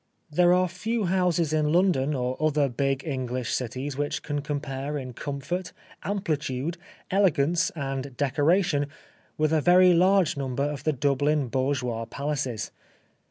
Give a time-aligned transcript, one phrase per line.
[0.31, 5.13] There are few houses in London or other big English cities which can compare in
[5.13, 6.79] comfort, amplitude,
[7.11, 8.87] elegance and decoration
[9.37, 12.71] with a very large number of the Dublin bourgeois palaces.